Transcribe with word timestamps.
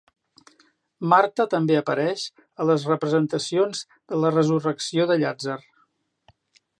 Marta 1.13 1.45
també 1.51 1.75
apareix 1.81 2.23
a 2.63 2.67
les 2.71 2.87
representacions 2.91 3.85
de 3.93 4.23
la 4.23 4.35
resurrecció 4.39 5.09
de 5.13 5.19
Llàtzer. 5.25 5.59